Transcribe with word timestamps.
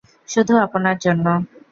শুধু 0.29 0.53
আপনার 0.65 0.95
জন্য। 0.97 1.25